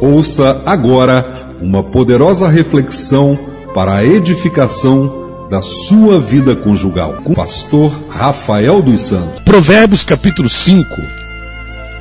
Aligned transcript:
Ouça 0.00 0.62
agora 0.64 1.50
uma 1.60 1.82
poderosa 1.82 2.48
reflexão 2.48 3.36
para 3.74 3.96
a 3.96 4.04
edificação 4.04 5.46
da 5.50 5.60
sua 5.60 6.20
vida 6.20 6.54
conjugal 6.54 7.14
com 7.24 7.32
o 7.32 7.34
pastor 7.34 7.92
Rafael 8.08 8.80
dos 8.80 9.00
Santos. 9.00 9.40
Provérbios 9.44 10.04
capítulo 10.04 10.48
5. 10.48 10.86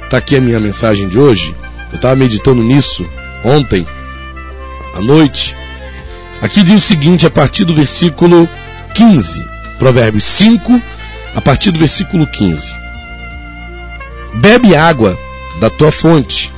Está 0.04 0.18
aqui 0.18 0.36
a 0.36 0.42
minha 0.42 0.60
mensagem 0.60 1.08
de 1.08 1.18
hoje. 1.18 1.56
Eu 1.92 1.96
estava 1.96 2.16
meditando 2.16 2.62
nisso 2.62 3.08
ontem 3.44 3.86
à 4.96 5.02
noite. 5.02 5.56
Aqui 6.42 6.64
diz 6.64 6.84
o 6.84 6.88
seguinte, 6.88 7.26
a 7.26 7.32
partir 7.32 7.66
do 7.66 7.74
versículo 7.74 8.48
15. 8.94 9.44
Provérbios 9.80 10.26
5, 10.26 10.82
a 11.36 11.42
partir 11.42 11.72
do 11.72 11.80
versículo 11.80 12.28
15. 12.28 12.76
Bebe 14.36 14.76
água 14.76 15.18
da 15.60 15.70
tua 15.70 15.92
fonte 15.92 16.52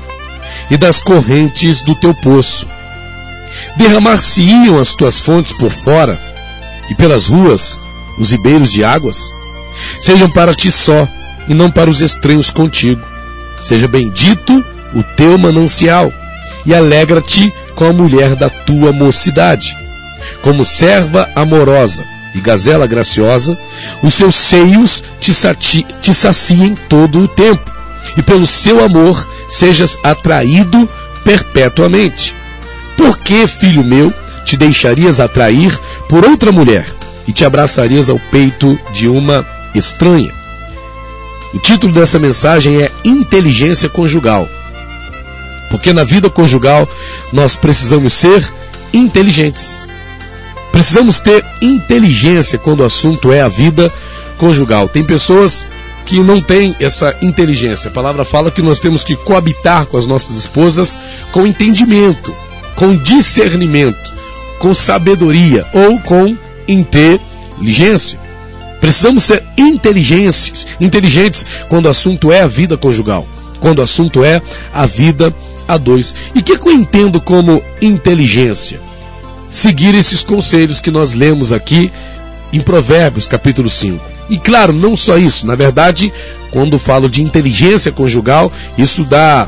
e 0.70 0.78
das 0.78 1.02
correntes 1.02 1.82
do 1.82 1.96
teu 1.96 2.14
poço. 2.14 2.68
Derramar-se-iam 3.77 4.77
as 4.80 4.94
tuas 4.94 5.20
fontes 5.20 5.54
por 5.54 5.72
fora 5.72 6.20
e 6.90 6.96
pelas 6.96 7.27
ruas 7.27 7.80
os 8.18 8.32
ribeiros 8.32 8.72
de 8.72 8.84
águas? 8.84 9.18
Sejam 10.02 10.30
para 10.30 10.54
ti 10.54 10.72
só 10.72 11.08
e 11.48 11.54
não 11.54 11.72
para 11.72 11.90
os 11.90 12.02
estranhos 12.02 12.50
contigo. 12.50 13.02
Seja 13.62 13.88
bendito 13.88 14.63
o 14.94 15.04
teu 15.16 15.38
manancial 15.38 16.12
e 16.66 16.74
alegra-te 16.74 17.52
com 17.76 17.86
a 17.86 17.94
mulher 17.94 18.36
da 18.36 18.49
tua 18.49 18.91
mocidade. 18.91 19.76
Como 20.41 20.66
serva 20.66 21.30
amorosa 21.36 22.04
e 22.36 22.41
gazela 22.41 22.86
graciosa, 22.86 23.58
os 24.04 24.13
seus 24.13 24.36
seios 24.36 25.04
te, 25.20 25.34
sati, 25.34 25.86
te 26.02 26.13
saciem 26.13 26.76
todo 26.88 27.20
o 27.20 27.27
tempo, 27.27 27.72
e 28.20 28.22
pelo 28.22 28.46
seu 28.46 28.84
amor 28.84 29.26
sejas 29.48 29.98
atraído 30.04 30.90
perpetuamente. 31.23 32.36
Por 32.98 33.18
que, 33.18 33.48
filho 33.48 33.82
meu, 33.82 34.13
te 34.43 34.57
deixarias 34.57 35.21
atrair 35.21 35.74
por 36.10 36.26
outra 36.26 36.52
mulher 36.52 36.85
e 37.26 37.32
te 37.32 37.46
abraçarias 37.46 38.10
ao 38.10 38.20
peito 38.30 38.77
de 38.91 39.08
uma 39.08 39.48
estranha? 39.74 40.34
O 41.54 41.60
título 41.60 41.93
dessa 41.93 42.20
mensagem 42.20 42.82
é 42.82 42.91
Inteligência 43.05 43.88
Conjugal. 43.88 44.49
Porque 45.70 45.93
na 45.93 46.04
vida 46.04 46.30
conjugal 46.30 46.90
nós 47.32 47.55
precisamos 47.55 48.13
ser 48.13 48.46
inteligentes. 48.91 49.82
Precisamos 50.74 51.20
ter 51.20 51.46
inteligência 51.62 52.60
quando 52.60 52.82
o 52.82 52.86
assunto 52.86 53.32
é 53.32 53.41
a 53.41 53.48
vida 53.48 53.90
conjugal. 54.38 54.90
Tem 54.90 55.05
pessoas 55.05 55.63
que 56.10 56.20
não 56.21 56.41
têm 56.41 56.76
essa 56.79 57.15
inteligência. 57.21 57.88
A 57.88 57.93
palavra 57.93 58.26
fala 58.26 58.49
que 58.49 58.63
nós 58.63 58.79
temos 58.79 59.04
que 59.04 59.15
coabitar 59.15 59.85
com 59.85 59.96
as 59.96 60.07
nossas 60.07 60.35
esposas 60.35 60.98
com 61.32 61.46
entendimento, 61.46 62.35
com 62.76 62.98
discernimento, 62.98 64.12
com 64.57 64.74
sabedoria 64.74 65.68
ou 65.72 66.00
com 66.00 66.35
inteligência. 66.68 68.19
Precisamos 68.81 69.24
ser 69.24 69.44
inteligentes, 69.56 70.66
inteligentes 70.81 71.46
quando 71.68 71.85
o 71.85 71.90
assunto 71.90 72.31
é 72.31 72.41
a 72.41 72.47
vida 72.47 72.75
conjugal, 72.75 73.28
quando 73.59 73.78
o 73.78 73.84
assunto 73.84 74.24
é 74.24 74.41
a 74.74 74.88
vida 74.88 75.31
a 75.68 75.78
dois. 75.78 76.16
E 76.34 76.40
o 76.40 76.44
que, 76.44 76.57
que 76.57 76.68
eu 76.68 76.74
entendo 76.74 77.22
como 77.22 77.62
inteligência? 77.80 78.81
Seguir 79.52 79.94
esses 79.94 80.24
conselhos 80.24 80.81
que 80.81 80.90
nós 80.90 81.13
lemos 81.13 81.52
aqui 81.52 81.91
em 82.52 82.62
Provérbios, 82.62 83.28
capítulo 83.28 83.69
5. 83.69 84.19
E 84.30 84.38
claro, 84.38 84.74
não 84.74 84.96
só 84.96 85.18
isso, 85.18 85.47
na 85.47 85.56
verdade, 85.56 86.13
quando 86.52 86.78
falo 86.78 87.09
de 87.09 87.22
inteligência 87.22 87.91
conjugal, 87.91 88.52
isso 88.78 89.03
dá 89.03 89.47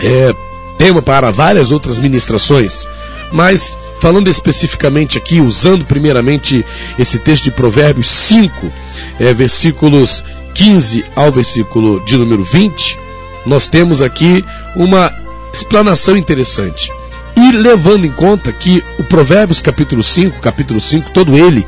é, 0.00 0.34
tema 0.76 1.00
para 1.00 1.30
várias 1.30 1.70
outras 1.70 1.98
ministrações. 1.98 2.86
Mas, 3.32 3.76
falando 4.00 4.28
especificamente 4.28 5.18
aqui, 5.18 5.40
usando 5.40 5.84
primeiramente 5.84 6.64
esse 6.98 7.18
texto 7.18 7.44
de 7.44 7.50
Provérbios 7.52 8.08
5, 8.08 8.72
é, 9.20 9.32
versículos 9.32 10.24
15 10.54 11.04
ao 11.14 11.32
versículo 11.32 12.02
de 12.04 12.16
número 12.16 12.44
20, 12.44 12.98
nós 13.44 13.68
temos 13.68 14.02
aqui 14.02 14.44
uma 14.74 15.12
explanação 15.52 16.16
interessante. 16.16 16.90
E 17.36 17.52
levando 17.52 18.06
em 18.06 18.12
conta 18.12 18.50
que 18.52 18.82
o 18.98 19.04
Provérbios 19.04 19.60
capítulo 19.60 20.02
5, 20.02 20.40
capítulo 20.40 20.80
5, 20.80 21.10
todo 21.10 21.36
ele, 21.36 21.66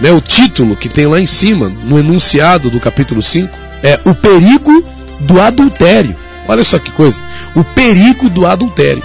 né, 0.00 0.12
o 0.12 0.20
título 0.20 0.76
que 0.76 0.88
tem 0.88 1.06
lá 1.06 1.20
em 1.20 1.26
cima, 1.26 1.68
no 1.84 1.98
enunciado 1.98 2.70
do 2.70 2.80
capítulo 2.80 3.22
5, 3.22 3.48
é 3.82 3.98
o 4.04 4.14
perigo 4.14 4.84
do 5.20 5.40
adultério. 5.40 6.14
Olha 6.46 6.64
só 6.64 6.78
que 6.78 6.90
coisa, 6.92 7.20
o 7.54 7.62
perigo 7.62 8.30
do 8.30 8.46
adultério. 8.46 9.02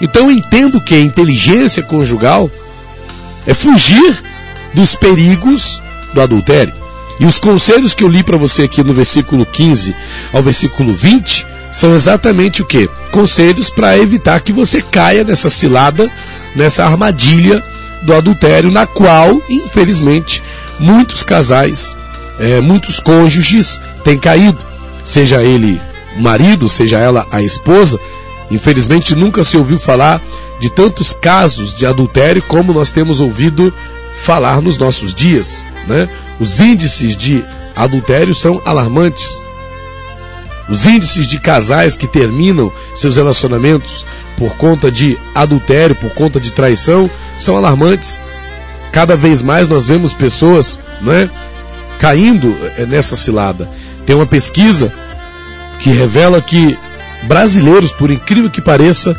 Então 0.00 0.30
eu 0.30 0.30
entendo 0.30 0.80
que 0.80 0.94
a 0.94 1.00
inteligência 1.00 1.82
conjugal 1.82 2.50
é 3.46 3.54
fugir 3.54 4.22
dos 4.74 4.94
perigos 4.94 5.82
do 6.14 6.20
adultério. 6.20 6.72
E 7.18 7.26
os 7.26 7.38
conselhos 7.38 7.92
que 7.92 8.02
eu 8.02 8.08
li 8.08 8.22
para 8.22 8.38
você 8.38 8.62
aqui 8.62 8.82
no 8.82 8.94
versículo 8.94 9.44
15 9.44 9.94
ao 10.32 10.42
versículo 10.42 10.92
20 10.92 11.46
são 11.70 11.94
exatamente 11.94 12.62
o 12.62 12.64
que? 12.64 12.88
Conselhos 13.12 13.70
para 13.70 13.96
evitar 13.98 14.40
que 14.40 14.52
você 14.52 14.80
caia 14.80 15.22
nessa 15.22 15.50
cilada, 15.50 16.10
nessa 16.56 16.84
armadilha 16.84 17.62
do 18.02 18.14
adultério, 18.14 18.70
na 18.70 18.86
qual, 18.86 19.40
infelizmente, 19.48 20.42
muitos 20.78 21.22
casais, 21.22 21.96
é, 22.38 22.60
muitos 22.60 23.00
cônjuges 23.00 23.80
têm 24.04 24.18
caído. 24.18 24.58
Seja 25.04 25.42
ele 25.42 25.80
o 26.16 26.22
marido, 26.22 26.68
seja 26.68 26.98
ela 26.98 27.26
a 27.30 27.42
esposa, 27.42 27.98
Infelizmente 28.50 29.14
nunca 29.14 29.44
se 29.44 29.56
ouviu 29.56 29.78
falar 29.78 30.20
de 30.58 30.68
tantos 30.68 31.12
casos 31.12 31.74
de 31.74 31.86
adultério 31.86 32.42
como 32.42 32.72
nós 32.72 32.90
temos 32.90 33.20
ouvido 33.20 33.72
falar 34.22 34.60
nos 34.60 34.76
nossos 34.76 35.14
dias. 35.14 35.64
Né? 35.86 36.08
Os 36.40 36.60
índices 36.60 37.16
de 37.16 37.44
adultério 37.76 38.34
são 38.34 38.60
alarmantes. 38.64 39.42
Os 40.68 40.84
índices 40.84 41.26
de 41.26 41.38
casais 41.38 41.96
que 41.96 42.06
terminam 42.06 42.72
seus 42.94 43.16
relacionamentos 43.16 44.04
por 44.36 44.56
conta 44.56 44.90
de 44.90 45.18
adultério, 45.34 45.94
por 45.94 46.10
conta 46.14 46.40
de 46.40 46.52
traição, 46.52 47.08
são 47.42 47.56
alarmantes. 47.56 48.20
Cada 48.92 49.16
vez 49.16 49.42
mais 49.42 49.68
nós 49.68 49.88
vemos 49.88 50.12
pessoas 50.12 50.78
né, 51.00 51.30
caindo 51.98 52.54
eh, 52.76 52.86
nessa 52.86 53.14
cilada. 53.14 53.68
Tem 54.04 54.16
uma 54.16 54.26
pesquisa 54.26 54.92
que 55.80 55.90
revela 55.90 56.40
que 56.40 56.76
brasileiros, 57.24 57.92
por 57.92 58.10
incrível 58.10 58.50
que 58.50 58.60
pareça, 58.60 59.16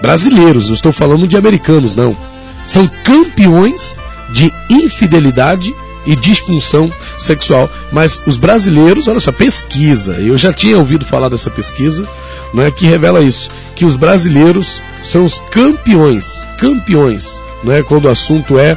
brasileiros, 0.00 0.68
eu 0.68 0.74
estou 0.74 0.92
falando 0.92 1.28
de 1.28 1.36
americanos, 1.36 1.94
não, 1.94 2.16
são 2.64 2.88
campeões 3.04 3.98
de 4.32 4.52
infidelidade 4.68 5.74
e 6.08 6.16
disfunção 6.16 6.90
sexual. 7.18 7.70
Mas 7.92 8.20
os 8.26 8.38
brasileiros, 8.38 9.06
olha 9.06 9.20
só, 9.20 9.30
pesquisa, 9.30 10.14
eu 10.14 10.36
já 10.38 10.52
tinha 10.52 10.78
ouvido 10.78 11.04
falar 11.04 11.28
dessa 11.28 11.50
pesquisa, 11.50 12.08
não 12.52 12.64
é 12.64 12.70
que 12.70 12.86
revela 12.86 13.20
isso, 13.20 13.50
que 13.76 13.84
os 13.84 13.94
brasileiros 13.94 14.82
são 15.04 15.26
os 15.26 15.38
campeões, 15.38 16.46
campeões, 16.56 17.40
não 17.62 17.74
é 17.74 17.82
quando 17.82 18.06
o 18.06 18.08
assunto 18.08 18.58
é, 18.58 18.70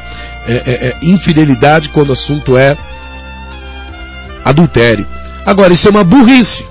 é, 0.45 0.53
é, 0.53 0.87
é 0.87 0.97
infidelidade, 1.01 1.89
quando 1.89 2.09
o 2.09 2.13
assunto 2.13 2.57
é 2.57 2.77
adultério. 4.43 5.07
Agora, 5.45 5.71
isso 5.71 5.87
é 5.87 5.91
uma 5.91 6.03
burrice. 6.03 6.65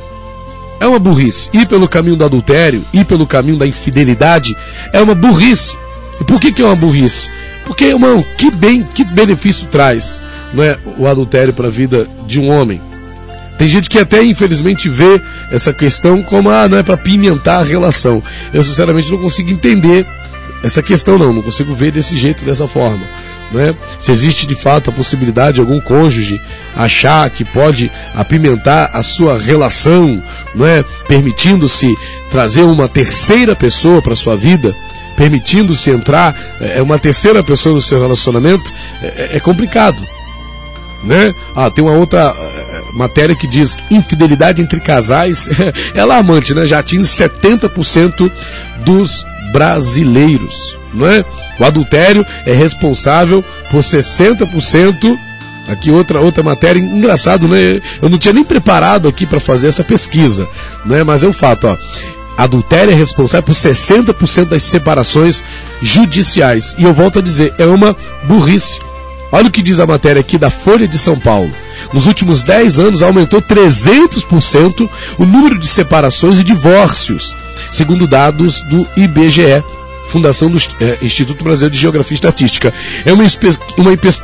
É 0.79 0.87
uma 0.87 0.99
burrice. 0.99 1.49
Ir 1.53 1.67
pelo 1.67 1.89
caminho 1.89 2.17
do 2.17 2.25
adultério, 2.25 2.85
ir 2.93 3.05
pelo 3.05 3.27
caminho 3.27 3.59
da 3.59 3.67
infidelidade, 3.67 4.57
é 4.93 5.01
uma 5.01 5.15
burrice. 5.15 5.77
E 6.21 6.25
por 6.25 6.41
que, 6.41 6.53
que 6.53 6.63
é 6.63 6.65
uma 6.65 6.77
burrice? 6.77 7.29
Porque, 7.65 7.85
irmão, 7.85 8.25
que 8.37 8.51
bem, 8.51 8.83
que 8.83 9.05
benefício 9.05 9.67
traz 9.69 10.23
não 10.53 10.63
é, 10.63 10.77
o 10.99 11.07
adultério 11.07 11.53
para 11.53 11.69
a 11.69 11.71
vida 11.71 12.07
de 12.27 12.41
um 12.41 12.49
homem? 12.51 12.81
Tem 13.59 13.69
gente 13.69 13.91
que 13.91 13.99
até 13.99 14.23
infelizmente 14.25 14.89
vê 14.89 15.21
essa 15.51 15.73
questão 15.73 16.23
como 16.23 16.49
ah, 16.49 16.67
não 16.67 16.79
é 16.79 16.83
para 16.83 16.97
pimentar 16.97 17.61
a 17.61 17.65
relação. 17.65 18.23
Eu 18.55 18.65
sinceramente 18.65 19.11
não 19.11 19.19
consigo 19.19 19.51
entender 19.51 20.07
essa 20.63 20.83
questão 20.83 21.19
não, 21.19 21.33
não 21.33 21.43
consigo 21.43 21.75
ver 21.75 21.93
desse 21.93 22.17
jeito, 22.17 22.45
dessa 22.45 22.67
forma. 22.67 23.03
Né? 23.51 23.75
Se 23.99 24.13
existe 24.13 24.47
de 24.47 24.55
fato 24.55 24.91
a 24.91 24.93
possibilidade 24.93 25.57
de 25.57 25.61
algum 25.61 25.81
cônjuge 25.81 26.41
achar 26.75 27.29
que 27.31 27.45
pode 27.45 27.91
apimentar 28.15 28.91
a 28.93 29.03
sua 29.03 29.37
relação, 29.37 30.23
é? 30.61 30.85
permitindo-se 31.09 31.93
trazer 32.31 32.63
uma 32.63 32.89
terceira 32.89 33.57
pessoa 33.57 34.01
para 34.01 34.15
sua 34.15 34.37
vida, 34.37 34.75
permitindo-se 35.17 35.91
entrar 35.91 36.37
é, 36.61 36.81
uma 36.81 36.99
terceira 36.99 37.43
pessoa 37.43 37.75
no 37.75 37.81
seu 37.81 38.01
relacionamento, 38.01 38.73
é, 39.03 39.37
é 39.37 39.41
complicado. 39.41 40.01
Né? 41.05 41.35
Ah, 41.57 41.71
tem 41.71 41.83
uma 41.83 41.95
outra 41.95 42.35
matéria 42.93 43.35
que 43.35 43.47
diz 43.47 43.77
infidelidade 43.91 44.63
entre 44.63 44.81
casais 44.81 45.49
é 45.95 46.01
alarmante, 46.01 46.55
né? 46.55 46.67
Já 46.67 46.81
atinge 46.81 47.05
70% 47.05 48.31
dos 48.85 49.25
brasileiros, 49.53 50.77
é? 51.03 51.25
O 51.59 51.65
adultério 51.65 52.25
é 52.47 52.53
responsável 52.53 53.45
por 53.71 53.81
60%. 53.81 55.19
Aqui 55.69 55.91
outra 55.91 56.21
outra 56.21 56.43
matéria 56.43 56.81
engraçado, 56.81 57.47
né? 57.47 57.81
Eu 58.03 58.09
não 58.09 58.19
tinha 58.19 58.35
nem 58.35 58.43
preparado 58.43 59.07
aqui 59.07 59.25
para 59.27 59.39
fazer 59.39 59.69
essa 59.69 59.85
pesquisa, 59.85 60.49
né? 60.85 61.05
Mas 61.05 61.23
é 61.23 61.29
o 61.29 61.33
fato, 61.33 61.69
ó. 61.69 61.77
adultério 62.37 62.93
é 62.93 62.95
responsável 62.95 63.45
por 63.45 63.55
60% 63.55 64.47
das 64.47 64.63
separações 64.63 65.45
judiciais. 65.81 66.75
E 66.79 66.85
eu 66.85 66.93
volto 66.93 67.19
a 67.21 67.23
dizer, 67.23 67.55
é 67.59 67.67
uma 67.67 67.97
burrice. 68.25 68.81
Olha 69.33 69.47
o 69.47 69.51
que 69.51 69.63
diz 69.63 69.79
a 69.79 69.87
matéria 69.87 70.21
aqui 70.21 70.37
da 70.37 70.51
Folha 70.51 70.89
de 70.89 70.99
São 70.99 71.17
Paulo. 71.17 71.53
Nos 71.93 72.07
últimos 72.07 72.43
10 72.43 72.81
anos 72.81 73.03
aumentou 73.03 73.41
300% 73.41 74.89
o 75.19 75.25
número 75.25 75.59
de 75.59 75.69
separações 75.69 76.41
e 76.41 76.45
divórcios, 76.45 77.37
segundo 77.71 78.09
dados 78.09 78.61
do 78.63 78.87
IBGE. 78.97 79.63
Fundação 80.07 80.51
do 80.51 80.59
é, 80.81 80.99
Instituto 81.03 81.45
Brasileiro 81.45 81.75
de 81.75 81.81
Geografia 81.81 82.15
e 82.15 82.17
Estatística. 82.17 82.73
É 83.05 83.13
uma, 83.13 83.25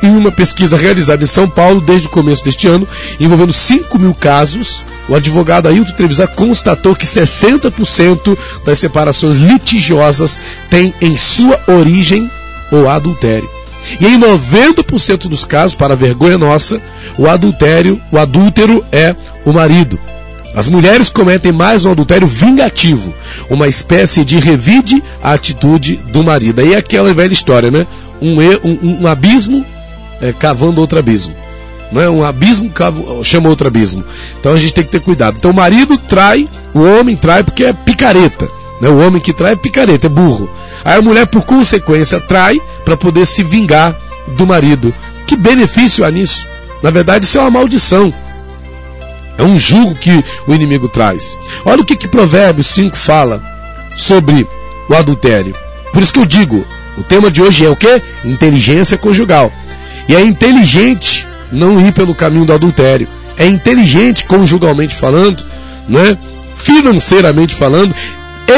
uma, 0.03 0.31
pesquisa 0.31 0.75
realizada 0.75 1.23
em 1.23 1.27
São 1.27 1.49
Paulo 1.49 1.79
desde 1.79 2.07
o 2.07 2.09
começo 2.09 2.43
deste 2.43 2.67
ano, 2.67 2.87
envolvendo 3.19 3.53
5 3.53 3.97
mil 3.97 4.13
casos. 4.13 4.83
O 5.07 5.15
advogado 5.15 5.67
Ailton 5.67 5.93
Trevisan 5.93 6.27
constatou 6.27 6.95
que 6.95 7.05
60% 7.05 8.37
das 8.65 8.79
separações 8.79 9.37
litigiosas 9.37 10.39
têm 10.69 10.93
em 11.01 11.15
sua 11.15 11.59
origem 11.67 12.29
o 12.71 12.89
adultério. 12.89 13.49
E 14.01 14.05
em 14.05 14.19
90% 14.19 15.29
dos 15.29 15.45
casos, 15.45 15.75
para 15.75 15.95
vergonha 15.95 16.37
nossa, 16.37 16.81
o 17.17 17.27
adultério, 17.27 18.01
o 18.11 18.17
adúltero 18.17 18.85
é 18.91 19.15
o 19.45 19.53
marido. 19.53 19.97
As 20.57 20.67
mulheres 20.67 21.09
cometem 21.09 21.51
mais 21.51 21.85
um 21.85 21.91
adultério 21.91 22.27
vingativo, 22.27 23.13
uma 23.47 23.67
espécie 23.67 24.25
de 24.25 24.39
revide 24.39 25.03
a 25.21 25.33
atitude 25.33 25.97
do 26.11 26.23
marido. 26.23 26.59
Aí 26.59 26.73
é 26.73 26.77
aquela 26.77 27.13
velha 27.13 27.31
história, 27.31 27.69
né? 27.69 27.85
Um, 28.19 28.39
um, 28.67 29.03
um 29.03 29.07
abismo 29.07 29.63
é, 30.19 30.33
cavando 30.33 30.81
outro 30.81 30.97
abismo. 30.97 31.35
Não 31.91 32.01
é? 32.01 32.09
Um 32.09 32.23
abismo 32.23 32.71
cava, 32.71 33.23
chama 33.23 33.49
outro 33.49 33.67
abismo. 33.67 34.03
Então 34.39 34.51
a 34.51 34.57
gente 34.57 34.73
tem 34.73 34.83
que 34.83 34.89
ter 34.89 34.99
cuidado. 34.99 35.35
Então 35.37 35.51
o 35.51 35.53
marido 35.53 35.95
trai, 35.95 36.49
o 36.73 36.79
homem 36.81 37.15
trai 37.15 37.43
porque 37.43 37.63
é 37.63 37.71
picareta. 37.71 38.49
Né? 38.81 38.89
O 38.89 38.97
homem 38.97 39.21
que 39.21 39.33
trai 39.33 39.53
é 39.53 39.55
picareta, 39.55 40.07
é 40.07 40.09
burro. 40.09 40.49
Aí 40.83 40.97
a 40.97 41.03
mulher, 41.03 41.27
por 41.27 41.43
consequência, 41.43 42.19
trai 42.19 42.59
para 42.83 42.97
poder 42.97 43.27
se 43.27 43.43
vingar 43.43 43.95
do 44.29 44.47
marido. 44.47 44.91
Que 45.27 45.35
benefício 45.35 46.03
há 46.03 46.09
nisso? 46.09 46.47
Na 46.81 46.89
verdade, 46.89 47.25
isso 47.25 47.37
é 47.37 47.41
uma 47.41 47.51
maldição. 47.51 48.11
É 49.37 49.43
um 49.43 49.57
jugo 49.57 49.93
que 49.95 50.23
o 50.47 50.53
inimigo 50.53 50.89
traz. 50.89 51.37
Olha 51.63 51.81
o 51.81 51.85
que, 51.85 51.95
que 51.95 52.07
Provérbios 52.07 52.67
5 52.67 52.97
fala 52.97 53.41
sobre 53.95 54.47
o 54.89 54.95
adultério. 54.95 55.55
Por 55.93 56.01
isso 56.01 56.13
que 56.13 56.19
eu 56.19 56.25
digo, 56.25 56.65
o 56.97 57.03
tema 57.03 57.29
de 57.29 57.41
hoje 57.41 57.65
é 57.65 57.69
o 57.69 57.75
que? 57.75 58.01
Inteligência 58.25 58.97
conjugal. 58.97 59.51
E 60.09 60.15
é 60.15 60.21
inteligente 60.21 61.27
não 61.51 61.79
ir 61.79 61.93
pelo 61.93 62.15
caminho 62.15 62.45
do 62.45 62.53
adultério. 62.53 63.07
É 63.37 63.45
inteligente, 63.45 64.23
conjugalmente 64.23 64.95
falando, 64.95 65.45
né? 65.87 66.17
financeiramente 66.55 67.53
falando, 67.53 67.93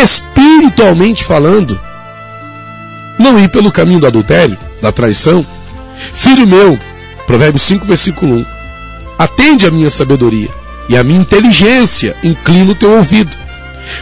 espiritualmente 0.02 1.24
falando, 1.26 1.80
não 3.18 3.38
ir 3.38 3.50
pelo 3.50 3.72
caminho 3.72 4.00
do 4.00 4.08
adultério, 4.08 4.58
da 4.82 4.92
traição. 4.94 5.46
Filho 6.14 6.48
meu, 6.48 6.80
Provérbios 7.28 7.64
5, 7.64 7.86
versículo 7.86 8.38
1. 8.38 8.46
Atende 9.18 9.66
a 9.66 9.72
minha 9.72 9.90
sabedoria 9.90 10.50
e 10.90 10.98
a 10.98 11.04
minha 11.04 11.22
inteligência 11.22 12.16
inclina 12.24 12.72
o 12.72 12.76
teu 12.76 12.98
ouvido, 12.98 13.32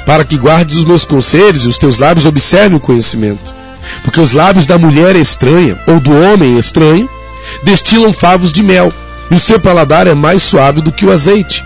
para 0.05 0.23
que 0.23 0.37
guardes 0.37 0.77
os 0.77 0.85
meus 0.85 1.03
conselhos 1.03 1.65
e 1.65 1.67
os 1.67 1.77
teus 1.77 1.99
lábios 1.99 2.25
observem 2.25 2.77
o 2.77 2.81
conhecimento. 2.81 3.53
Porque 4.03 4.21
os 4.21 4.31
lábios 4.31 4.65
da 4.65 4.77
mulher 4.77 5.15
estranha, 5.15 5.77
ou 5.85 5.99
do 5.99 6.13
homem 6.13 6.57
estranho, 6.57 7.09
destilam 7.63 8.13
favos 8.13 8.51
de 8.51 8.63
mel, 8.63 8.91
e 9.29 9.35
o 9.35 9.39
seu 9.39 9.59
paladar 9.59 10.07
é 10.07 10.13
mais 10.13 10.43
suave 10.43 10.81
do 10.81 10.91
que 10.91 11.05
o 11.05 11.11
azeite. 11.11 11.63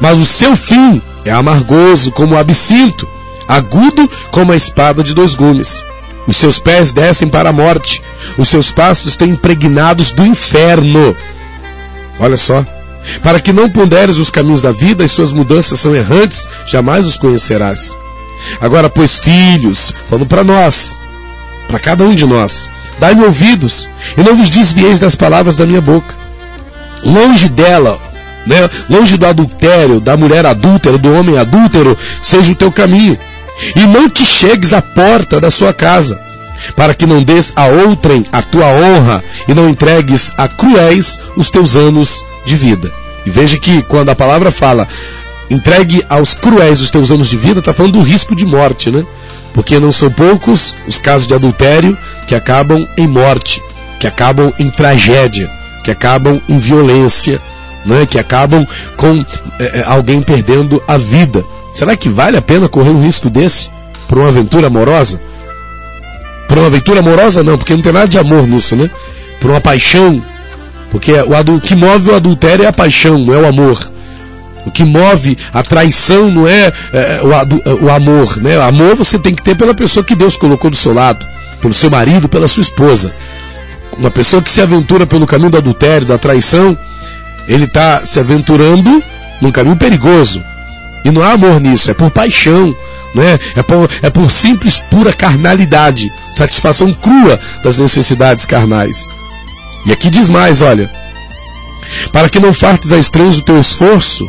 Mas 0.00 0.18
o 0.18 0.26
seu 0.26 0.54
fim 0.54 1.00
é 1.24 1.30
amargoso 1.30 2.12
como 2.12 2.34
o 2.34 2.38
absinto, 2.38 3.08
agudo 3.48 4.08
como 4.30 4.52
a 4.52 4.56
espada 4.56 5.02
de 5.02 5.14
dois 5.14 5.34
gumes. 5.34 5.82
Os 6.26 6.36
seus 6.36 6.58
pés 6.58 6.92
descem 6.92 7.28
para 7.28 7.48
a 7.48 7.52
morte, 7.52 8.02
os 8.36 8.48
seus 8.48 8.70
passos 8.70 9.06
estão 9.06 9.26
impregnados 9.26 10.10
do 10.10 10.24
inferno. 10.24 11.16
Olha 12.20 12.36
só, 12.36 12.64
para 13.22 13.40
que 13.40 13.52
não 13.52 13.68
ponderes 13.68 14.18
os 14.18 14.30
caminhos 14.30 14.62
da 14.62 14.72
vida, 14.72 15.04
as 15.04 15.10
suas 15.10 15.32
mudanças 15.32 15.80
são 15.80 15.94
errantes, 15.94 16.46
jamais 16.66 17.06
os 17.06 17.16
conhecerás. 17.16 17.94
Agora, 18.60 18.88
pois, 18.88 19.18
filhos, 19.18 19.92
falando 20.08 20.26
para 20.26 20.44
nós, 20.44 20.98
para 21.68 21.78
cada 21.78 22.04
um 22.04 22.14
de 22.14 22.26
nós, 22.26 22.68
dai-me 22.98 23.24
ouvidos, 23.24 23.88
e 24.16 24.22
não 24.22 24.36
vos 24.36 24.50
desvieis 24.50 24.98
das 24.98 25.14
palavras 25.14 25.56
da 25.56 25.66
minha 25.66 25.80
boca. 25.80 26.14
Longe 27.04 27.48
dela, 27.48 27.98
né, 28.46 28.68
longe 28.88 29.16
do 29.16 29.26
adultério, 29.26 30.00
da 30.00 30.16
mulher 30.16 30.46
adúltera, 30.46 30.98
do 30.98 31.12
homem 31.12 31.38
adúltero, 31.38 31.96
seja 32.20 32.52
o 32.52 32.56
teu 32.56 32.70
caminho. 32.70 33.18
E 33.76 33.86
não 33.86 34.08
te 34.08 34.24
chegues 34.24 34.72
à 34.72 34.80
porta 34.80 35.40
da 35.40 35.50
sua 35.50 35.72
casa, 35.72 36.18
para 36.76 36.94
que 36.94 37.06
não 37.06 37.22
des 37.22 37.52
a 37.56 37.66
outrem 37.66 38.24
a 38.32 38.42
tua 38.42 38.66
honra, 38.66 39.22
e 39.48 39.54
não 39.54 39.68
entregues 39.68 40.32
a 40.36 40.48
cruéis 40.48 41.18
os 41.36 41.50
teus 41.50 41.76
anos 41.76 42.24
de 42.44 42.56
vida. 42.56 42.90
E 43.24 43.30
veja 43.30 43.58
que 43.58 43.82
quando 43.82 44.10
a 44.10 44.16
palavra 44.16 44.50
fala 44.50 44.86
entregue 45.50 46.04
aos 46.08 46.34
cruéis 46.34 46.80
os 46.80 46.90
teus 46.90 47.10
anos 47.10 47.28
de 47.28 47.36
vida, 47.36 47.60
está 47.60 47.72
falando 47.72 47.92
do 47.92 48.02
risco 48.02 48.34
de 48.34 48.44
morte, 48.44 48.90
né? 48.90 49.04
Porque 49.52 49.78
não 49.78 49.92
são 49.92 50.10
poucos 50.10 50.74
os 50.86 50.98
casos 50.98 51.26
de 51.26 51.34
adultério 51.34 51.96
que 52.26 52.34
acabam 52.34 52.86
em 52.96 53.06
morte, 53.06 53.62
que 54.00 54.06
acabam 54.06 54.52
em 54.58 54.70
tragédia, 54.70 55.50
que 55.84 55.90
acabam 55.90 56.40
em 56.48 56.58
violência, 56.58 57.40
né? 57.84 58.06
que 58.06 58.18
acabam 58.18 58.66
com 58.96 59.24
é, 59.58 59.84
alguém 59.86 60.22
perdendo 60.22 60.82
a 60.88 60.96
vida. 60.96 61.44
Será 61.72 61.96
que 61.96 62.08
vale 62.08 62.36
a 62.36 62.42
pena 62.42 62.68
correr 62.68 62.90
um 62.90 63.02
risco 63.02 63.28
desse 63.28 63.70
por 64.08 64.18
uma 64.18 64.28
aventura 64.28 64.68
amorosa? 64.68 65.20
Por 66.52 66.58
uma 66.58 66.66
aventura 66.66 67.00
amorosa 67.00 67.42
não, 67.42 67.56
porque 67.56 67.74
não 67.74 67.80
tem 67.80 67.92
nada 67.92 68.06
de 68.08 68.18
amor 68.18 68.46
nisso, 68.46 68.76
né? 68.76 68.90
Por 69.40 69.50
uma 69.50 69.60
paixão 69.60 70.22
porque 70.92 71.10
o, 71.10 71.58
que 71.58 71.74
move 71.74 72.10
o 72.10 72.14
adultério 72.14 72.66
é 72.66 72.68
a 72.68 72.72
paixão, 72.72 73.18
não 73.18 73.32
é 73.32 73.38
o 73.38 73.46
amor. 73.46 73.80
O 74.66 74.70
que 74.70 74.84
move 74.84 75.38
a 75.52 75.62
traição 75.62 76.30
não 76.30 76.46
é, 76.46 76.70
é 76.92 77.20
o, 77.22 77.86
o, 77.86 77.90
amor, 77.90 78.36
né? 78.36 78.58
O 78.58 78.62
amor 78.62 78.94
você 78.94 79.18
tem 79.18 79.34
que 79.34 79.42
ter 79.42 79.56
pela 79.56 79.72
pessoa 79.72 80.04
que 80.04 80.14
Deus 80.14 80.36
colocou 80.36 80.70
do 80.70 80.76
seu 80.76 80.92
lado, 80.92 81.26
pelo 81.62 81.72
seu 81.72 81.90
marido, 81.90 82.28
pela 82.28 82.46
sua 82.46 82.60
esposa. 82.60 83.10
Uma 83.96 84.10
pessoa 84.10 84.42
que 84.42 84.50
se 84.50 84.60
aventura 84.60 85.06
pelo 85.06 85.26
caminho 85.26 85.48
do 85.48 85.56
adultério, 85.56 86.06
da 86.06 86.18
traição, 86.18 86.76
ele 87.48 87.64
está 87.64 88.04
se 88.04 88.20
aventurando 88.20 89.02
num 89.40 89.50
caminho 89.50 89.76
perigoso. 89.76 90.42
E 91.06 91.10
não 91.10 91.22
há 91.22 91.32
amor 91.32 91.58
nisso, 91.58 91.90
é 91.90 91.94
por 91.94 92.10
paixão, 92.10 92.76
né? 93.14 93.38
é, 93.56 93.62
por, 93.62 93.90
é 94.02 94.10
por 94.10 94.30
simples, 94.30 94.78
pura 94.78 95.12
carnalidade, 95.12 96.12
satisfação 96.32 96.92
crua 96.92 97.38
das 97.62 97.78
necessidades 97.78 98.46
carnais. 98.46 99.08
E 99.86 99.92
aqui 99.92 100.10
diz 100.10 100.28
mais, 100.30 100.62
olha. 100.62 100.90
Para 102.10 102.28
que 102.28 102.40
não 102.40 102.54
fartes 102.54 102.92
a 102.92 102.98
estranhos 102.98 103.38
o 103.38 103.42
teu 103.42 103.60
esforço, 103.60 104.26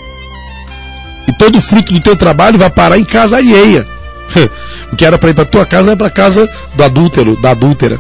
e 1.28 1.34
todo 1.34 1.58
o 1.58 1.62
fruto 1.62 1.94
do 1.94 2.02
teu 2.02 2.16
trabalho 2.16 2.58
vai 2.58 2.70
parar 2.70 2.98
em 2.98 3.06
casa 3.06 3.38
alheia. 3.38 3.88
o 4.92 4.96
que 4.96 5.06
era 5.06 5.18
para 5.18 5.30
ir 5.30 5.34
para 5.34 5.46
tua 5.46 5.66
casa 5.66 5.92
é 5.92 5.96
para 5.96 6.10
casa 6.10 6.50
do 6.76 6.84
adúltero, 6.84 7.40
da 7.42 7.52
adúltera. 7.52 8.00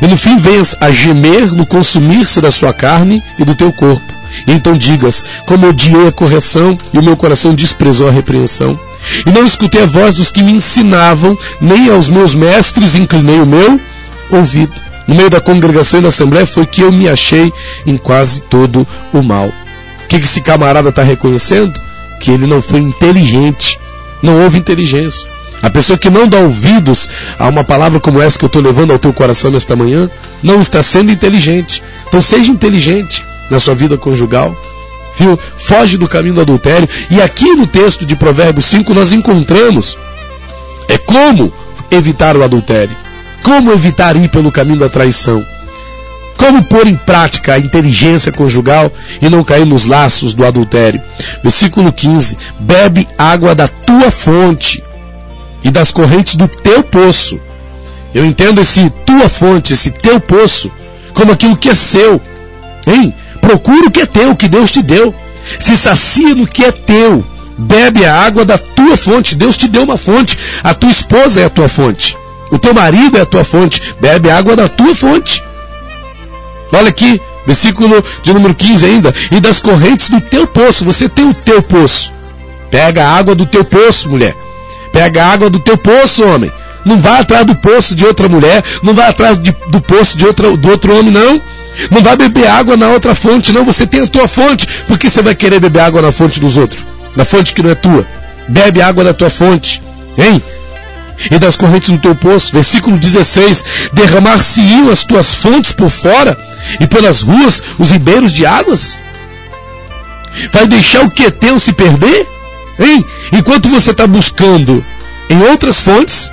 E 0.00 0.06
no 0.06 0.16
fim 0.16 0.38
venhas 0.38 0.76
a 0.80 0.90
gemer 0.90 1.52
no 1.52 1.66
consumir-se 1.66 2.40
da 2.40 2.50
sua 2.50 2.72
carne 2.72 3.22
e 3.38 3.44
do 3.44 3.54
teu 3.54 3.72
corpo. 3.72 4.09
Então 4.46 4.76
digas, 4.76 5.24
como 5.46 5.68
odiei 5.68 6.08
a 6.08 6.12
correção 6.12 6.78
e 6.92 6.98
o 6.98 7.02
meu 7.02 7.16
coração 7.16 7.54
desprezou 7.54 8.08
a 8.08 8.12
repreensão. 8.12 8.78
E 9.26 9.30
não 9.30 9.44
escutei 9.44 9.82
a 9.82 9.86
voz 9.86 10.16
dos 10.16 10.30
que 10.30 10.42
me 10.42 10.52
ensinavam, 10.52 11.36
nem 11.60 11.88
aos 11.90 12.08
meus 12.08 12.34
mestres 12.34 12.94
inclinei 12.94 13.40
o 13.40 13.46
meu 13.46 13.80
ouvido 14.30 14.90
no 15.10 15.16
meio 15.16 15.28
da 15.28 15.40
congregação 15.40 15.98
e 15.98 16.02
da 16.02 16.08
assembleia 16.08 16.46
foi 16.46 16.64
que 16.64 16.82
eu 16.82 16.92
me 16.92 17.08
achei 17.08 17.52
em 17.84 17.96
quase 17.96 18.42
todo 18.42 18.86
o 19.12 19.20
mal. 19.20 19.48
O 19.48 20.08
que 20.08 20.14
esse 20.14 20.40
camarada 20.40 20.88
está 20.88 21.02
reconhecendo? 21.02 21.80
Que 22.20 22.30
ele 22.30 22.46
não 22.46 22.62
foi 22.62 22.78
inteligente. 22.78 23.76
Não 24.22 24.40
houve 24.40 24.56
inteligência. 24.56 25.28
A 25.62 25.68
pessoa 25.68 25.98
que 25.98 26.08
não 26.08 26.28
dá 26.28 26.38
ouvidos 26.38 27.08
a 27.38 27.48
uma 27.48 27.64
palavra 27.64 27.98
como 27.98 28.22
essa 28.22 28.38
que 28.38 28.44
eu 28.44 28.46
estou 28.46 28.62
levando 28.62 28.92
ao 28.92 29.00
teu 29.00 29.12
coração 29.12 29.50
nesta 29.50 29.74
manhã, 29.74 30.08
não 30.44 30.60
está 30.60 30.80
sendo 30.80 31.10
inteligente. 31.10 31.82
Então 32.06 32.22
seja 32.22 32.52
inteligente 32.52 33.24
na 33.50 33.58
sua 33.58 33.74
vida 33.74 33.98
conjugal. 33.98 34.56
Viu? 35.18 35.38
Foge 35.56 35.98
do 35.98 36.08
caminho 36.08 36.36
do 36.36 36.40
adultério. 36.40 36.88
E 37.10 37.20
aqui 37.20 37.54
no 37.54 37.66
texto 37.66 38.06
de 38.06 38.16
Provérbios 38.16 38.66
5 38.66 38.94
nós 38.94 39.12
encontramos 39.12 39.98
é 40.88 40.96
como 40.98 41.52
evitar 41.90 42.36
o 42.36 42.42
adultério. 42.42 42.96
Como 43.42 43.72
evitar 43.72 44.16
ir 44.16 44.28
pelo 44.28 44.52
caminho 44.52 44.78
da 44.78 44.88
traição? 44.88 45.44
Como 46.36 46.64
pôr 46.64 46.86
em 46.86 46.96
prática 46.96 47.54
a 47.54 47.58
inteligência 47.58 48.32
conjugal 48.32 48.90
e 49.20 49.28
não 49.28 49.44
cair 49.44 49.66
nos 49.66 49.84
laços 49.84 50.32
do 50.32 50.44
adultério? 50.44 51.02
Versículo 51.42 51.92
15: 51.92 52.36
Bebe 52.58 53.06
água 53.18 53.54
da 53.54 53.68
tua 53.68 54.10
fonte 54.10 54.82
e 55.62 55.70
das 55.70 55.92
correntes 55.92 56.36
do 56.36 56.48
teu 56.48 56.82
poço. 56.82 57.38
Eu 58.14 58.24
entendo 58.24 58.60
esse 58.60 58.88
tua 59.04 59.28
fonte, 59.28 59.74
esse 59.74 59.90
teu 59.90 60.18
poço, 60.18 60.70
como 61.12 61.30
aquilo 61.32 61.56
que 61.56 61.68
é 61.68 61.74
seu. 61.74 62.20
Hein? 62.90 63.14
Procura 63.40 63.86
o 63.86 63.90
que 63.90 64.00
é 64.00 64.06
teu, 64.06 64.30
o 64.30 64.36
que 64.36 64.48
Deus 64.48 64.70
te 64.70 64.82
deu. 64.82 65.14
Se 65.58 65.76
sacia 65.76 66.34
no 66.34 66.46
que 66.46 66.64
é 66.64 66.72
teu. 66.72 67.24
bebe 67.58 68.04
a 68.04 68.14
água 68.14 68.44
da 68.44 68.58
tua 68.58 68.96
fonte. 68.96 69.34
Deus 69.34 69.56
te 69.56 69.68
deu 69.68 69.82
uma 69.82 69.96
fonte. 69.96 70.38
A 70.62 70.74
tua 70.74 70.90
esposa 70.90 71.40
é 71.40 71.44
a 71.44 71.50
tua 71.50 71.68
fonte. 71.68 72.16
O 72.50 72.58
teu 72.58 72.74
marido 72.74 73.16
é 73.16 73.20
a 73.20 73.26
tua 73.26 73.44
fonte. 73.44 73.94
Bebe 74.00 74.30
a 74.30 74.36
água 74.36 74.56
da 74.56 74.68
tua 74.68 74.94
fonte. 74.94 75.42
Olha 76.72 76.88
aqui, 76.88 77.20
versículo 77.46 78.04
de 78.22 78.32
número 78.32 78.54
15 78.54 78.84
ainda. 78.84 79.14
E 79.30 79.40
das 79.40 79.60
correntes 79.60 80.10
do 80.10 80.20
teu 80.20 80.46
poço. 80.46 80.84
Você 80.84 81.08
tem 81.08 81.28
o 81.28 81.34
teu 81.34 81.62
poço. 81.62 82.12
Pega 82.70 83.04
a 83.04 83.16
água 83.16 83.34
do 83.34 83.46
teu 83.46 83.64
poço, 83.64 84.08
mulher. 84.08 84.34
Pega 84.92 85.24
a 85.24 85.32
água 85.32 85.50
do 85.50 85.58
teu 85.58 85.76
poço, 85.76 86.26
homem. 86.26 86.50
Não 86.84 87.00
vá 87.00 87.18
atrás 87.18 87.46
do 87.46 87.54
poço 87.56 87.94
de 87.94 88.04
outra 88.04 88.28
mulher. 88.28 88.64
Não 88.82 88.94
vá 88.94 89.08
atrás 89.08 89.38
de, 89.38 89.54
do 89.68 89.80
poço 89.80 90.16
de 90.16 90.26
outra, 90.26 90.56
do 90.56 90.70
outro 90.70 90.98
homem, 90.98 91.12
não. 91.12 91.40
Não 91.90 92.02
vai 92.02 92.16
beber 92.16 92.48
água 92.48 92.76
na 92.76 92.88
outra 92.88 93.14
fonte, 93.14 93.52
não. 93.52 93.64
Você 93.64 93.86
tem 93.86 94.00
a 94.00 94.06
tua 94.06 94.26
fonte. 94.26 94.66
Por 94.86 94.98
que 94.98 95.08
você 95.08 95.22
vai 95.22 95.34
querer 95.34 95.60
beber 95.60 95.80
água 95.80 96.02
na 96.02 96.12
fonte 96.12 96.40
dos 96.40 96.56
outros? 96.56 96.82
Na 97.16 97.24
fonte 97.24 97.54
que 97.54 97.62
não 97.62 97.70
é 97.70 97.74
tua. 97.74 98.06
Bebe 98.48 98.82
água 98.82 99.04
da 99.04 99.14
tua 99.14 99.30
fonte. 99.30 99.82
Hein? 100.18 100.42
E 101.30 101.38
das 101.38 101.56
correntes 101.56 101.90
do 101.90 101.98
teu 101.98 102.14
poço. 102.14 102.52
Versículo 102.52 102.98
16. 102.98 103.64
Derramar-se-iam 103.92 104.90
as 104.90 105.04
tuas 105.04 105.34
fontes 105.34 105.72
por 105.72 105.90
fora 105.90 106.36
e 106.80 106.86
pelas 106.86 107.22
ruas 107.22 107.62
os 107.78 107.90
ribeiros 107.90 108.32
de 108.32 108.44
águas? 108.44 108.96
Vai 110.52 110.66
deixar 110.66 111.04
o 111.04 111.10
que 111.10 111.24
é 111.24 111.30
teu 111.30 111.58
se 111.58 111.72
perder? 111.72 112.26
Hein? 112.78 113.04
Enquanto 113.32 113.68
você 113.68 113.90
está 113.90 114.06
buscando 114.06 114.84
em 115.28 115.42
outras 115.42 115.80
fontes, 115.80 116.30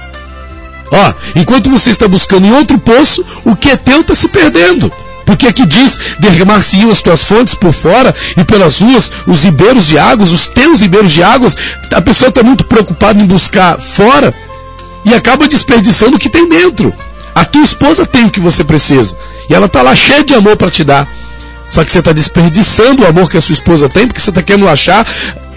ó, 0.92 1.13
enquanto 1.36 1.70
você 1.70 1.89
está 1.89 2.08
buscando 2.08 2.48
em 2.48 2.51
outro 2.51 2.77
poço, 2.80 3.25
o 3.44 3.56
que 3.56 3.70
é 3.70 3.75
teu 3.75 4.01
está 4.01 4.16
se 4.16 4.27
perdendo. 4.27 4.92
Porque 5.28 5.46
aqui 5.46 5.66
diz: 5.66 6.00
derramar-se-iam 6.20 6.90
as 6.90 7.02
tuas 7.02 7.24
fontes 7.26 7.54
por 7.54 7.74
fora 7.74 8.16
e 8.38 8.44
pelas 8.46 8.80
ruas 8.80 9.12
os 9.28 9.44
ribeiros 9.44 9.86
de 9.86 10.00
águas, 10.00 10.32
os 10.32 10.48
teus 10.48 10.80
ribeiros 10.80 11.12
de 11.12 11.22
águas. 11.22 11.56
A 11.94 12.02
pessoa 12.02 12.30
está 12.30 12.42
muito 12.42 12.64
preocupada 12.64 13.22
em 13.22 13.26
buscar 13.26 13.78
fora 13.78 14.34
e 15.04 15.14
acaba 15.14 15.48
desperdiçando 15.48 16.16
o 16.16 16.20
que 16.20 16.30
tem 16.30 16.48
dentro. 16.48 16.94
A 17.36 17.44
tua 17.44 17.62
esposa 17.62 18.06
tem 18.06 18.26
o 18.26 18.32
que 18.32 18.40
você 18.40 18.64
precisa 18.64 19.18
e 19.50 19.54
ela 19.54 19.66
está 19.66 19.82
lá 19.82 19.94
cheia 19.94 20.24
de 20.24 20.34
amor 20.34 20.56
para 20.56 20.72
te 20.72 20.84
dar. 20.86 21.06
Só 21.70 21.84
que 21.84 21.92
você 21.92 22.00
está 22.00 22.14
desperdiçando 22.14 23.04
o 23.04 23.06
amor 23.06 23.30
que 23.30 23.38
a 23.38 23.42
sua 23.42 23.54
esposa 23.54 23.90
tem 23.90 24.08
porque 24.08 24.22
você 24.22 24.30
está 24.30 24.42
querendo 24.42 24.70
achar 24.70 25.06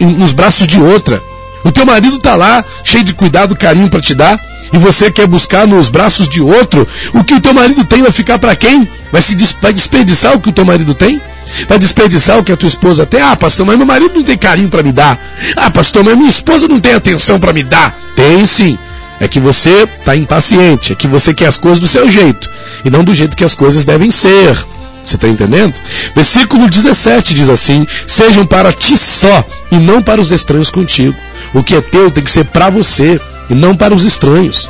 nos 0.00 0.32
braços 0.32 0.66
de 0.66 0.80
outra. 0.80 1.22
O 1.64 1.72
teu 1.72 1.84
marido 1.84 2.16
está 2.16 2.34
lá 2.34 2.64
cheio 2.84 3.04
de 3.04 3.14
cuidado, 3.14 3.56
carinho 3.56 3.88
para 3.88 4.00
te 4.00 4.14
dar 4.14 4.38
e 4.72 4.78
você 4.78 5.10
quer 5.10 5.26
buscar 5.26 5.66
nos 5.66 5.88
braços 5.88 6.28
de 6.28 6.40
outro, 6.40 6.86
o 7.12 7.24
que 7.24 7.34
o 7.34 7.40
teu 7.40 7.52
marido 7.52 7.84
tem 7.84 8.02
vai 8.02 8.12
ficar 8.12 8.38
para 8.38 8.54
quem? 8.54 8.88
Vai, 9.10 9.20
se, 9.20 9.36
vai 9.60 9.72
desperdiçar 9.72 10.34
o 10.34 10.40
que 10.40 10.48
o 10.48 10.52
teu 10.52 10.64
marido 10.64 10.94
tem? 10.94 11.20
Vai 11.68 11.78
desperdiçar 11.78 12.38
o 12.38 12.44
que 12.44 12.52
a 12.52 12.56
tua 12.56 12.68
esposa 12.68 13.04
tem? 13.04 13.20
Ah, 13.20 13.34
pastor, 13.34 13.66
mas 13.66 13.76
meu 13.76 13.86
marido 13.86 14.14
não 14.14 14.22
tem 14.22 14.38
carinho 14.38 14.68
para 14.68 14.82
me 14.82 14.92
dar. 14.92 15.18
Ah, 15.56 15.70
pastor, 15.70 16.04
mas 16.04 16.16
minha 16.16 16.30
esposa 16.30 16.68
não 16.68 16.78
tem 16.78 16.94
atenção 16.94 17.40
para 17.40 17.52
me 17.52 17.64
dar. 17.64 17.96
Tem 18.14 18.46
sim. 18.46 18.78
É 19.20 19.26
que 19.26 19.40
você 19.40 19.82
está 19.82 20.16
impaciente, 20.16 20.92
é 20.92 20.96
que 20.96 21.06
você 21.06 21.34
quer 21.34 21.46
as 21.46 21.58
coisas 21.58 21.80
do 21.80 21.88
seu 21.88 22.08
jeito 22.08 22.48
e 22.84 22.90
não 22.90 23.04
do 23.04 23.14
jeito 23.14 23.36
que 23.36 23.44
as 23.44 23.54
coisas 23.54 23.84
devem 23.84 24.10
ser. 24.10 24.56
Você 25.02 25.16
está 25.16 25.28
entendendo? 25.28 25.74
Versículo 26.14 26.68
17 26.68 27.34
diz 27.34 27.48
assim: 27.48 27.86
Sejam 28.06 28.46
para 28.46 28.72
ti 28.72 28.96
só 28.96 29.44
e 29.70 29.76
não 29.76 30.02
para 30.02 30.20
os 30.20 30.30
estranhos 30.30 30.70
contigo. 30.70 31.14
O 31.54 31.62
que 31.62 31.74
é 31.74 31.80
teu 31.80 32.10
tem 32.10 32.22
que 32.22 32.30
ser 32.30 32.44
para 32.44 32.70
você 32.70 33.20
e 33.48 33.54
não 33.54 33.74
para 33.74 33.94
os 33.94 34.04
estranhos. 34.04 34.68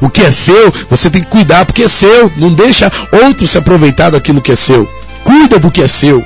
O 0.00 0.10
que 0.10 0.22
é 0.22 0.32
seu, 0.32 0.72
você 0.90 1.08
tem 1.08 1.22
que 1.22 1.28
cuidar 1.28 1.64
porque 1.64 1.84
é 1.84 1.88
seu. 1.88 2.30
Não 2.36 2.52
deixa 2.52 2.90
outro 3.24 3.46
se 3.46 3.56
aproveitar 3.56 4.10
daquilo 4.10 4.42
que 4.42 4.52
é 4.52 4.56
seu. 4.56 4.88
Cuida 5.22 5.58
do 5.58 5.70
que 5.70 5.82
é 5.82 5.86
seu. 5.86 6.24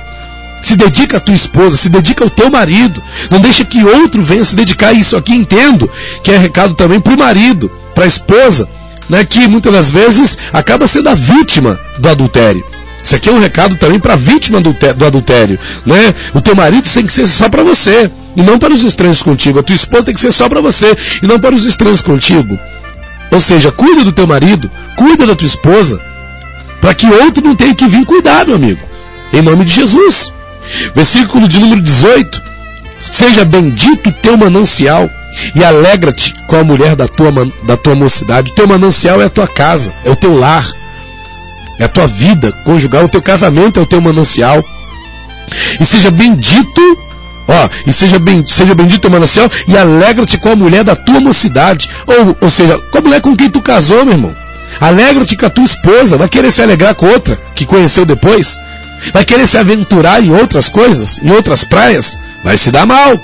Se 0.63 0.75
dedica 0.75 1.17
à 1.17 1.19
tua 1.19 1.35
esposa, 1.35 1.77
se 1.77 1.87
dedica 1.87 2.23
ao 2.23 2.29
teu 2.29 2.49
marido. 2.49 3.01
Não 3.29 3.39
deixa 3.39 3.63
que 3.63 3.83
outro 3.83 4.23
venha 4.23 4.43
se 4.43 4.55
dedicar 4.55 4.89
a 4.89 4.93
isso 4.93 5.15
aqui. 5.15 5.35
Entendo 5.35 5.89
que 6.23 6.31
é 6.31 6.37
recado 6.37 6.73
também 6.73 6.99
para 6.99 7.13
o 7.13 7.19
marido, 7.19 7.71
para 7.93 8.05
a 8.05 8.07
esposa, 8.07 8.67
né, 9.07 9.23
que 9.23 9.47
muitas 9.47 9.71
das 9.71 9.91
vezes 9.91 10.37
acaba 10.51 10.87
sendo 10.87 11.09
a 11.09 11.13
vítima 11.13 11.79
do 11.99 12.09
adultério. 12.09 12.65
Isso 13.03 13.15
aqui 13.15 13.29
é 13.29 13.31
um 13.31 13.39
recado 13.39 13.75
também 13.77 13.99
para 13.99 14.13
a 14.13 14.17
vítima 14.17 14.59
do, 14.59 14.75
adultério. 15.05 15.57
Né? 15.85 16.13
O 16.33 16.41
teu 16.41 16.55
marido 16.55 16.89
tem 16.89 17.05
que 17.05 17.13
ser 17.13 17.25
só 17.25 17.47
para 17.47 17.63
você 17.63 18.11
e 18.35 18.41
não 18.41 18.59
para 18.59 18.73
os 18.73 18.83
estranhos 18.83 19.23
contigo. 19.23 19.59
A 19.59 19.63
tua 19.63 19.75
esposa 19.75 20.03
tem 20.03 20.13
que 20.13 20.19
ser 20.19 20.31
só 20.31 20.49
para 20.49 20.61
você 20.61 20.95
e 21.21 21.27
não 21.27 21.39
para 21.39 21.55
os 21.55 21.65
estranhos 21.65 22.01
contigo. 22.01 22.59
Ou 23.31 23.39
seja, 23.39 23.71
cuida 23.71 24.03
do 24.03 24.11
teu 24.11 24.27
marido, 24.27 24.69
cuida 24.95 25.25
da 25.25 25.35
tua 25.35 25.47
esposa, 25.47 26.01
para 26.81 26.93
que 26.93 27.07
outro 27.07 27.43
não 27.43 27.55
tenha 27.55 27.75
que 27.75 27.87
vir 27.87 28.05
cuidar, 28.05 28.45
meu 28.45 28.55
amigo. 28.55 28.79
Em 29.33 29.41
nome 29.41 29.65
de 29.65 29.71
Jesus. 29.71 30.31
Versículo 30.95 31.47
de 31.47 31.59
número 31.59 31.81
18. 31.81 32.41
Seja 32.99 33.45
bendito 33.45 34.09
o 34.09 34.13
teu 34.13 34.37
manancial 34.37 35.09
e 35.55 35.63
alegra-te 35.63 36.33
com 36.47 36.55
a 36.55 36.63
mulher 36.63 36.95
da 36.95 37.07
tua, 37.07 37.31
da 37.63 37.77
tua 37.77 37.95
mocidade. 37.95 38.51
O 38.51 38.55
teu 38.55 38.67
manancial 38.67 39.21
é 39.21 39.25
a 39.25 39.29
tua 39.29 39.47
casa, 39.47 39.93
é 40.03 40.09
o 40.09 40.15
teu 40.15 40.35
lar, 40.35 40.65
é 41.79 41.83
a 41.83 41.89
tua 41.89 42.07
vida 42.07 42.51
conjugal, 42.63 43.05
o 43.05 43.09
teu 43.09 43.21
casamento 43.21 43.79
é 43.79 43.83
o 43.83 43.87
teu 43.87 44.01
manancial. 44.01 44.63
E 45.79 45.85
seja 45.85 46.11
bendito 46.11 46.81
Ó, 47.47 47.69
e 47.87 47.93
seja, 47.93 48.19
bem, 48.19 48.45
seja 48.45 48.75
bendito 48.75 49.07
o 49.07 49.11
manancial 49.11 49.49
e 49.67 49.77
alegra-te 49.77 50.37
com 50.37 50.49
a 50.49 50.55
mulher 50.55 50.83
da 50.83 50.95
tua 50.95 51.21
mocidade. 51.21 51.89
Ou, 52.05 52.35
ou 52.41 52.49
seja, 52.49 52.77
com 52.77 52.97
a 52.97 53.01
mulher 53.01 53.21
com 53.21 53.35
quem 53.35 53.49
tu 53.49 53.61
casou, 53.61 54.03
meu 54.03 54.15
irmão. 54.15 54.35
Alegra-te 54.81 55.37
com 55.37 55.45
a 55.45 55.49
tua 55.49 55.63
esposa. 55.63 56.17
Vai 56.17 56.27
querer 56.27 56.51
se 56.51 56.61
alegrar 56.61 56.93
com 56.93 57.05
outra 57.05 57.37
que 57.55 57.65
conheceu 57.65 58.05
depois? 58.05 58.57
Vai 59.13 59.23
querer 59.23 59.47
se 59.47 59.57
aventurar 59.57 60.21
em 60.21 60.33
outras 60.33 60.67
coisas, 60.67 61.19
em 61.23 61.31
outras 61.31 61.63
praias? 61.63 62.17
Vai 62.43 62.57
se 62.57 62.69
dar 62.69 62.85
mal. 62.85 63.17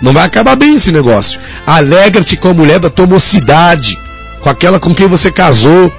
Não 0.00 0.12
vai 0.12 0.24
acabar 0.24 0.54
bem 0.54 0.76
esse 0.76 0.92
negócio. 0.92 1.40
Alegra-te 1.66 2.36
com 2.36 2.48
a 2.48 2.54
mulher 2.54 2.78
da 2.78 2.88
tua 2.88 3.06
mocidade, 3.06 3.98
com 4.40 4.48
aquela 4.48 4.78
com 4.78 4.94
quem 4.94 5.08
você 5.08 5.30
casou, 5.30 5.92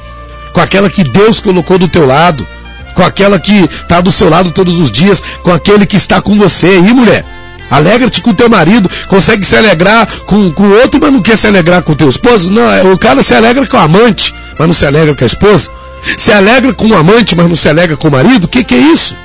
com 0.53 0.61
aquela 0.61 0.89
que 0.89 1.03
Deus 1.03 1.39
colocou 1.39 1.77
do 1.77 1.87
teu 1.87 2.05
lado, 2.05 2.45
com 2.93 3.03
aquela 3.03 3.39
que 3.39 3.63
está 3.63 4.01
do 4.01 4.11
seu 4.11 4.29
lado 4.29 4.51
todos 4.51 4.79
os 4.79 4.91
dias, 4.91 5.23
com 5.43 5.51
aquele 5.51 5.85
que 5.85 5.97
está 5.97 6.21
com 6.21 6.35
você. 6.35 6.77
E 6.77 6.93
mulher, 6.93 7.25
Alegra-te 7.71 8.19
com 8.19 8.33
teu 8.33 8.49
marido, 8.49 8.91
consegue 9.07 9.45
se 9.45 9.55
alegrar 9.55 10.05
com 10.25 10.35
o 10.35 10.71
outro, 10.81 10.99
mas 11.01 11.13
não 11.13 11.21
quer 11.21 11.37
se 11.37 11.47
alegrar 11.47 11.81
com 11.81 11.95
teu 11.95 12.09
esposo. 12.09 12.51
Não, 12.51 12.69
é, 12.69 12.83
o 12.83 12.97
cara 12.97 13.23
se 13.23 13.33
alegra 13.33 13.65
com 13.65 13.77
o 13.77 13.79
amante, 13.79 14.35
mas 14.59 14.67
não 14.67 14.73
se 14.73 14.85
alegra 14.85 15.15
com 15.15 15.23
a 15.23 15.27
esposa. 15.27 15.69
Se 16.17 16.33
alegra 16.33 16.73
com 16.73 16.87
o 16.87 16.95
amante, 16.95 17.33
mas 17.33 17.47
não 17.47 17.55
se 17.55 17.69
alegra 17.69 17.95
com 17.95 18.09
o 18.09 18.11
marido. 18.11 18.43
O 18.43 18.47
que, 18.49 18.65
que 18.65 18.75
é 18.75 18.77
isso? 18.77 19.15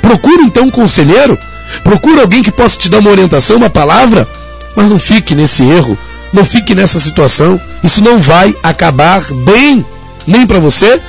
Procura 0.00 0.42
então 0.42 0.64
um 0.64 0.70
conselheiro. 0.70 1.38
Procura 1.84 2.22
alguém 2.22 2.42
que 2.42 2.50
possa 2.50 2.76
te 2.76 2.88
dar 2.88 2.98
uma 2.98 3.10
orientação, 3.10 3.56
uma 3.56 3.70
palavra. 3.70 4.26
Mas 4.74 4.90
não 4.90 4.98
fique 4.98 5.32
nesse 5.36 5.62
erro. 5.62 5.96
Não 6.32 6.44
fique 6.44 6.74
nessa 6.74 6.98
situação. 6.98 7.60
Isso 7.84 8.02
não 8.02 8.20
vai 8.20 8.52
acabar 8.64 9.22
bem. 9.44 9.86
Nem 10.26 10.46
para 10.46 10.58
você 10.58 11.00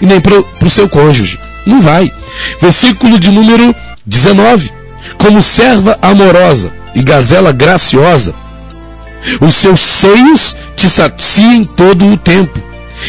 e 0.00 0.06
nem 0.06 0.20
para 0.20 0.66
o 0.66 0.70
seu 0.70 0.88
cônjuge. 0.88 1.38
Não 1.66 1.80
vai. 1.80 2.10
Versículo 2.60 3.18
de 3.18 3.30
número 3.30 3.74
19 4.04 4.82
como 5.18 5.42
serva 5.42 5.98
amorosa 6.00 6.72
e 6.94 7.02
gazela 7.02 7.52
graciosa. 7.52 8.34
Os 9.40 9.54
seus 9.54 9.80
seios 9.80 10.56
te 10.74 10.88
saciem 10.88 11.64
todo 11.64 12.06
o 12.06 12.16
tempo, 12.16 12.60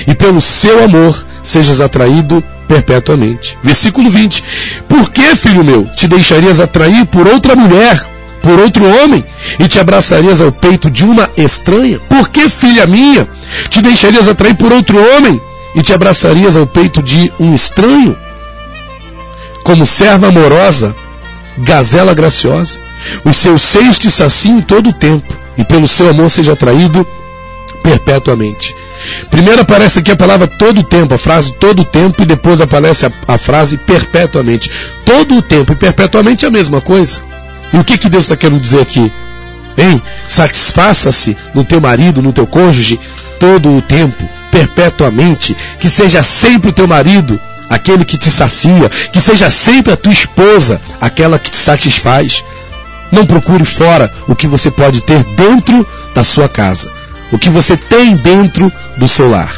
e 0.08 0.14
pelo 0.14 0.40
seu 0.40 0.84
amor 0.84 1.26
sejas 1.42 1.82
atraído 1.82 2.44
perpetuamente. 2.68 3.58
Versículo 3.64 4.10
20: 4.10 4.44
Por 4.88 5.12
que, 5.12 5.36
filho 5.36 5.64
meu, 5.64 5.86
te 5.86 6.08
deixarias 6.08 6.60
atrair 6.60 7.06
por 7.08 7.28
outra 7.28 7.56
mulher, 7.56 8.00
por 8.44 8.60
outro 8.60 8.86
homem, 8.86 9.24
e 9.58 9.68
te 9.70 9.80
abraçarias 9.80 10.42
ao 10.42 10.52
peito 10.52 10.92
de 10.92 11.06
uma 11.06 11.30
estranha? 11.38 12.00
Por 12.10 12.30
que, 12.30 12.50
filha 12.50 12.86
minha, 12.86 13.26
te 13.70 13.82
deixarias 13.82 14.28
atrair 14.28 14.56
por 14.56 14.72
outro 14.72 15.00
homem, 15.00 15.42
e 15.74 15.82
te 15.82 15.94
abraçarias 15.94 16.56
ao 16.56 16.68
peito 16.68 17.02
de 17.02 17.32
um 17.40 17.56
estranho? 17.56 18.16
Como 19.64 19.86
serva 19.86 20.28
amorosa, 20.28 20.94
gazela 21.60 22.14
graciosa. 22.14 22.78
Os 23.24 23.38
seus 23.38 23.62
seios 23.62 23.98
te 23.98 24.12
saciam 24.12 24.62
todo 24.62 24.90
o 24.90 24.94
tempo, 24.94 25.34
e 25.58 25.64
pelo 25.64 25.88
seu 25.88 26.10
amor 26.10 26.30
seja 26.30 26.52
atraído 26.52 27.08
perpetuamente. 27.82 28.76
Primeiro 29.32 29.62
aparece 29.62 30.00
aqui 30.00 30.12
a 30.12 30.18
palavra 30.18 30.48
todo 30.48 30.82
o 30.82 30.84
tempo, 30.84 31.14
a 31.14 31.18
frase 31.18 31.54
todo 31.54 31.82
o 31.82 31.86
tempo, 31.86 32.24
e 32.24 32.26
depois 32.26 32.60
aparece 32.60 33.06
a, 33.06 33.12
a 33.26 33.38
frase 33.38 33.78
perpetuamente. 33.78 34.70
Todo 35.06 35.38
o 35.38 35.42
tempo 35.42 35.72
e 35.72 35.76
perpetuamente 35.78 36.44
é 36.44 36.50
a 36.50 36.52
mesma 36.52 36.82
coisa. 36.82 37.33
E 37.74 37.77
o 37.77 37.84
que, 37.84 37.98
que 37.98 38.08
Deus 38.08 38.25
está 38.25 38.38
querendo 38.38 38.62
dizer 38.62 38.82
aqui? 38.82 39.12
Hein? 39.77 40.01
Satisfaça-se 40.27 41.36
no 41.53 41.65
teu 41.65 41.82
marido, 41.82 42.22
no 42.22 42.32
teu 42.32 42.46
cônjuge, 42.46 43.00
todo 43.39 43.75
o 43.75 43.82
tempo, 43.82 44.30
perpetuamente, 44.51 45.58
que 45.80 45.89
seja 45.89 46.22
sempre 46.22 46.70
o 46.70 46.74
teu 46.74 46.88
marido 46.88 47.39
aquele 47.70 48.06
que 48.06 48.18
te 48.18 48.30
sacia, 48.30 48.88
que 49.12 49.20
seja 49.20 49.50
sempre 49.50 49.92
a 49.92 49.98
tua 49.98 50.13
esposa, 50.13 50.80
aquela 51.01 51.39
que 51.39 51.50
te 51.50 51.58
satisfaz. 51.58 52.44
Não 53.12 53.25
procure 53.25 53.65
fora 53.65 54.12
o 54.27 54.36
que 54.36 54.48
você 54.48 54.70
pode 54.72 55.01
ter 55.01 55.24
dentro 55.36 55.86
da 56.13 56.24
sua 56.24 56.48
casa, 56.48 56.92
o 57.32 57.39
que 57.39 57.50
você 57.50 57.75
tem 57.75 58.15
dentro 58.15 58.72
do 58.98 59.08
seu 59.08 59.30
lar. 59.30 59.51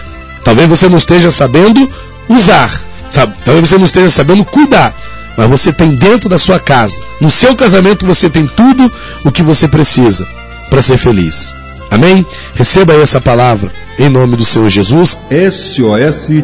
Talvez 0.43 0.67
você 0.67 0.87
não 0.87 0.97
esteja 0.97 1.31
sabendo 1.31 1.89
usar, 2.29 2.71
Sabe? 3.09 3.33
Talvez 3.43 3.69
você 3.69 3.77
não 3.77 3.85
esteja 3.85 4.09
sabendo 4.09 4.43
cuidar, 4.45 4.93
mas 5.37 5.49
você 5.49 5.71
tem 5.71 5.95
dentro 5.95 6.29
da 6.29 6.37
sua 6.37 6.59
casa, 6.59 6.99
no 7.21 7.29
seu 7.29 7.55
casamento 7.55 8.05
você 8.05 8.29
tem 8.29 8.47
tudo 8.47 8.91
o 9.23 9.31
que 9.31 9.43
você 9.43 9.67
precisa 9.67 10.25
para 10.69 10.81
ser 10.81 10.97
feliz. 10.97 11.53
Amém? 11.91 12.25
Receba 12.55 12.93
aí 12.93 13.01
essa 13.01 13.21
palavra 13.21 13.71
em 13.99 14.09
nome 14.09 14.35
do 14.35 14.45
Senhor 14.45 14.69
Jesus. 14.69 15.19
SOS 15.29 16.43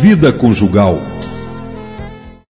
Vida 0.00 0.32
Conjugal 0.32 1.11